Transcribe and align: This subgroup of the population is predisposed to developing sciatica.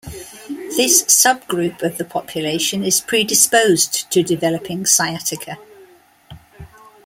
This 0.75 1.03
subgroup 1.03 1.83
of 1.83 1.99
the 1.99 2.05
population 2.05 2.83
is 2.83 2.99
predisposed 3.01 4.09
to 4.09 4.23
developing 4.23 4.87
sciatica. 4.87 5.59